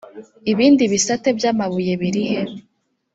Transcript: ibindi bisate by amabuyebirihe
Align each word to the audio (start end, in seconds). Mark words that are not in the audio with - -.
ibindi 0.51 0.83
bisate 0.93 1.27
by 1.37 1.45
amabuyebirihe 1.51 2.39